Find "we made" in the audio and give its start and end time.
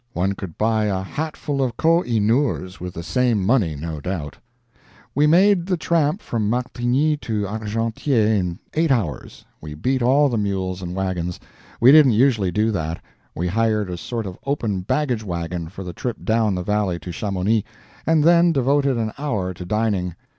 5.13-5.67